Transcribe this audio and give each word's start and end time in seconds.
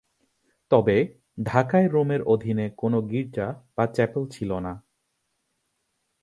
তবে 0.71 0.97
ঢাকায় 1.43 1.87
রোমের 1.87 2.21
অধীনে 2.23 2.65
কোন 2.77 2.93
গির্জা 3.07 3.47
বা 3.75 3.85
চ্যাপেল 3.87 4.23
ছিল 4.27 4.51
না। 4.59 4.73